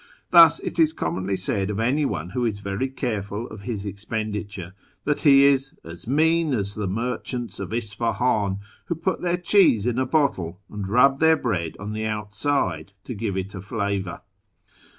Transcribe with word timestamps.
Thus 0.31 0.59
it 0.61 0.79
is 0.79 0.93
commonly 0.93 1.37
said 1.37 1.69
of 1.69 1.79
any 1.79 2.05
one 2.05 2.31
who 2.31 2.43
is 2.43 2.59
very 2.61 2.89
careful 2.89 3.45
of 3.49 3.61
his 3.61 3.85
expenditure 3.85 4.73
that 5.03 5.21
he 5.21 5.43
is" 5.45 5.75
as 5.83 6.07
mean 6.07 6.55
as 6.55 6.73
the 6.73 6.87
merchants 6.87 7.59
of 7.59 7.71
Isfahan, 7.71 8.57
who 8.85 8.95
put 8.95 9.21
their 9.21 9.37
cheese 9.37 9.85
in 9.85 9.99
a 9.99 10.07
bottle, 10.07 10.59
and 10.71 10.87
rub 10.89 11.19
their 11.19 11.37
bread 11.37 11.77
on 11.79 11.93
the 11.93 12.05
outside 12.07 12.93
to 13.03 13.13
give 13.13 13.37
it 13.37 13.53
a 13.53 13.61
flavour." 13.61 14.21